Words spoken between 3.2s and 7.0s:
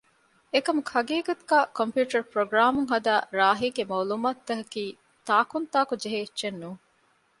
ރާހީގެ މަޢުލޫމާތު ތަކަކީ ތާނކުންތާކު ޖެހޭ އެއްޗެއް ނޫން